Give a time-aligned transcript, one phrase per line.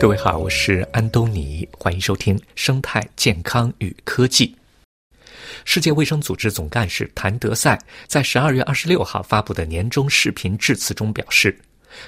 [0.00, 4.46] 各位好，我是安东尼，欢迎收听《生态健康与科技》。
[5.66, 11.54] 世界卫生组织总干事谭德赛在十二月二十六号发布的年终视频致辞中表示，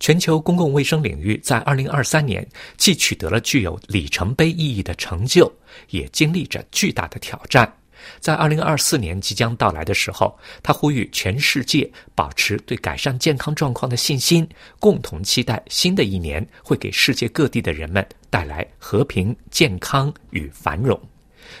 [0.00, 2.44] 全球公共卫生领域在二零二三年
[2.76, 5.48] 既取得了具有里程碑意义的成就，
[5.90, 7.72] 也经历着巨大的挑战。
[8.20, 20.98] 在二零二四年即将到来的时候，他呼吁全世界保持对改善健康状况的信心，共同期待新的一年会给世界各地的人们带来和平、健康与繁荣。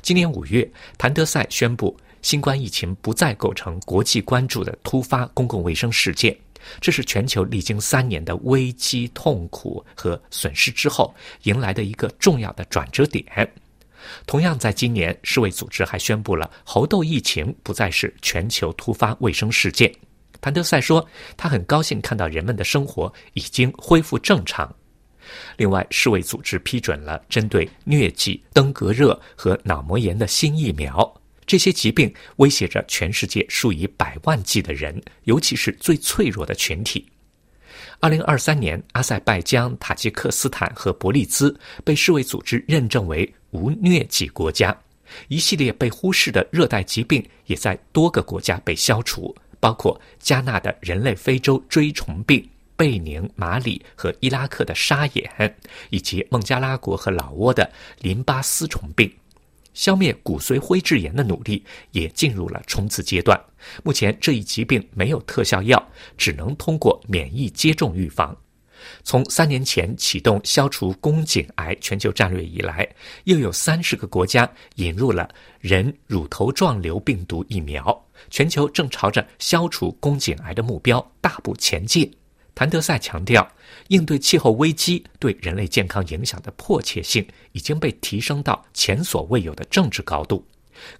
[0.00, 6.34] 今年五月，谭德赛宣布，新冠疫情不再构成国际关注的突发公共卫生事件，
[6.80, 13.24] 这是全球历经三年的危机、痛苦和损失之后迎来的一个重要的转折点。
[14.26, 19.92] 同样，在今年，世卫组织还宣布了猴痘疫情不再是全球突发卫生事件。
[20.40, 24.74] 谭德赛说，他很高兴看到人们的生活已经恢复正常。
[25.56, 31.20] 另外，世卫组织批准了针对疟疾、登革热和脑膜炎的新疫苗。
[31.46, 37.06] 这些疾病威胁着全世界数以百万计的人，尤其是最脆弱的群体。
[38.00, 44.76] 二零二三年，阿塞拜疆、塔吉克斯坦和伯利兹被世卫组织认证为无疟疾国家。
[45.28, 55.56] 一系列被忽视的热带疾病也在多个国家被消除，包括加纳的人类非洲锥虫病、贝宁、马里和伊拉克的沙眼，
[55.90, 59.10] 以及孟加拉国和老挝的淋巴丝虫病。
[59.72, 63.40] 消灭骨髓灰质炎的努力也进入了冲刺阶段。
[63.82, 65.84] 目前，这一疾病没有特效药，
[66.16, 68.36] 只能通过免疫接种预防。
[69.02, 72.88] 从三年前启动消除宫颈癌全球战略以来，
[73.24, 75.28] 又有三十个国家引入了
[75.60, 78.04] 人乳头状瘤病毒疫苗。
[78.30, 82.10] 全球正朝着消除宫颈癌的目标大步前进。
[82.54, 83.46] 谭德赛强调，
[83.88, 90.46] 应对气候危机对人类健康影响的迫切性已经被提升到前所未有的政治高度。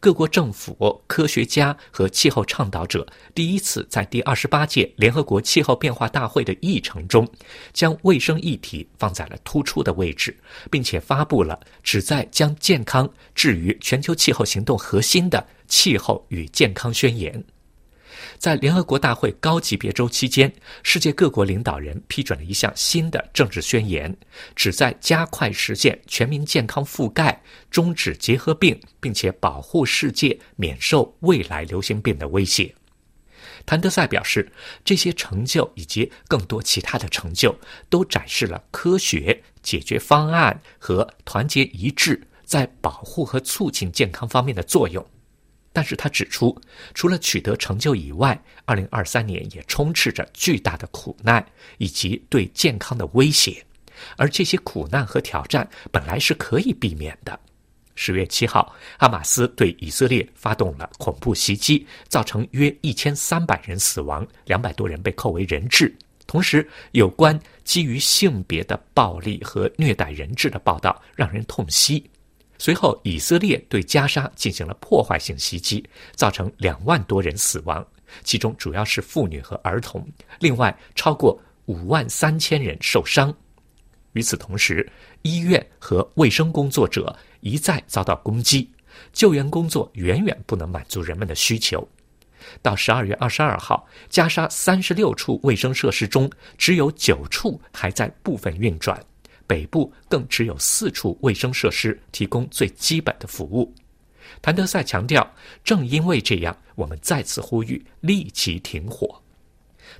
[0.00, 7.28] 各国政府、科学家和气候倡导者第一次在第二十八届联合国气候变化大会的议程中，
[7.72, 10.36] 将卫生议题放在了突出的位置，
[10.70, 17.42] 并且发布了旨在将健康置于全球气候行动核心的气候与健康宣言。
[18.44, 24.14] 在联合国大会高级别周期间，世界各国领导人批准了一项新的政治宣言，
[24.54, 32.74] 旨在加快实现全民健康覆盖，终止结核病，并且保护世界免受未来流行病的威胁。
[33.64, 34.52] 谭德赛表示，
[34.84, 45.02] 这些成就以及更多其他的成就，都展示了科学解决方案和团结一致在保护和促进健康方面的作用。
[45.74, 46.56] 但是他指出，
[46.94, 51.44] 除了取得成就以外，二零二三年也充斥着巨大的苦难
[51.78, 53.60] 以及对健康的威胁，
[54.16, 57.38] 而这些苦难和挑战本来是可以避免的。
[57.96, 65.92] 十月七号，哈马斯对以色列发动了恐怖袭击，造成约一千三百人死亡，两百多人被扣为人质。
[66.24, 72.08] 同时，有关基于性别的暴力和虐待人质的报道让人痛惜。
[72.58, 75.84] 随后，以色列对加沙进行了破坏性袭击，
[76.14, 77.86] 造成两万多人死亡，
[78.22, 80.06] 其中主要是妇女和儿童。
[80.38, 83.34] 另外，超过五万三千人受伤。
[84.12, 84.88] 与此同时，
[85.22, 88.70] 医院和卫生工作者一再遭到攻击，
[89.12, 91.86] 救援工作远远不能满足人们的需求。
[92.62, 99.02] 到十二月二十二号，加沙三十六处卫生设施中只有九处还在部分运转。
[99.46, 103.72] 北部更只有四处卫生设施提供最基本的服务。
[104.40, 105.28] 谭德赛强调，
[105.62, 109.20] 正因为这样，我们再次呼吁立即停火。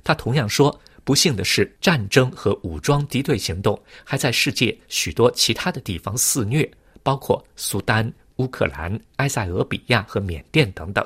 [0.03, 6.69] 他同样说，不幸的是，战争和武装敌对行动还在世界许多其他的地方肆虐，
[7.03, 11.05] 包括苏丹、乌克兰、埃塞俄比亚和缅甸等等。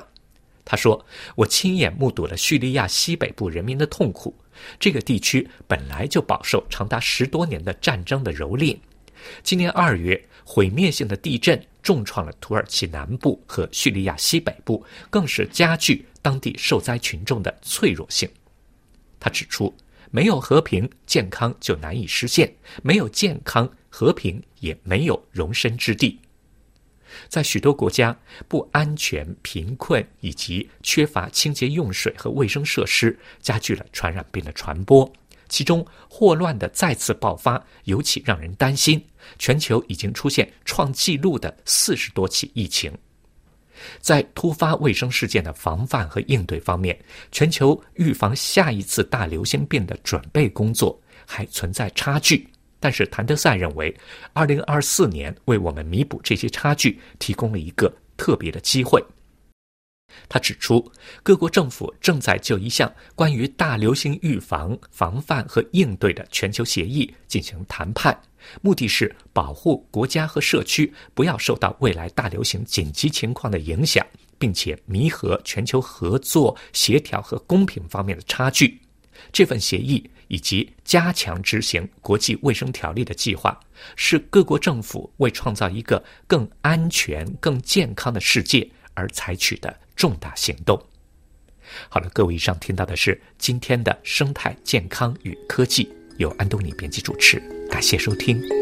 [0.70, 1.04] 他说
[1.34, 4.32] ：“我亲眼目睹了叙利亚西北部人民的痛苦。
[4.78, 8.78] 这个地区本来就饱受长达十多年的战争的蹂躏。
[9.42, 18.30] 今年二月，毁灭性的地震重创了土耳其南部和叙利亚西北部，更是加剧当地受灾群众的脆弱性。”
[19.18, 19.74] 他指出
[20.12, 22.46] ：“没有和平，健康就难以实现；
[22.80, 26.20] 没有健康，和平也没有容身之地。”
[27.28, 28.16] 在许多国家，
[28.48, 35.10] 不安全、贫困以及缺乏清洁用水和卫生设施，加剧了传染病的传播。
[35.48, 39.04] 其中，霍乱的再次爆发尤其让人担心。
[39.38, 42.92] 全球已经出现创纪录的四十多起疫情。
[44.00, 46.98] 在突发卫生事件的防范和应对方面，
[47.32, 52.46] 全球预防下一次大流行病的准备工作还存在差距。
[52.80, 53.94] 但是谭德赛认为，
[54.32, 59.04] 二零二四年为我们弥补这些差距提供了一个特别的机会。
[60.28, 60.90] 他指出，
[61.22, 68.18] 各国政府正在就一项关于大流行预防、防范和应对的全球协议进行谈判，
[68.60, 74.04] 目的是保护国家和社区不要受到未来大流行紧急情况的影响，
[74.36, 78.80] 并且弥合全球合作、协调和公平方面的差距。
[79.32, 83.58] 这份协议以及加强执行国际卫生条例的计划，
[83.96, 89.78] 是各国政府为创造一个更安全、更健康的世界而采取的。
[89.96, 90.82] 重大行动。
[91.90, 95.86] 好了，各位，以上听到的是今天的生态健康与科技，
[96.16, 97.38] 由安东尼编辑主持，
[97.70, 98.59] 感谢收听。